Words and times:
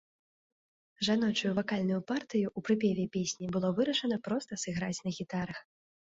Жаночую 1.07 1.49
вакальную 1.59 1.99
партыю 2.11 2.47
ў 2.57 2.67
прыпеве 2.69 3.05
песні 3.15 3.49
было 3.57 3.69
вырашана 3.81 4.17
проста 4.29 4.59
сыграць 4.63 5.03
на 5.09 5.13
гітарах. 5.19 5.57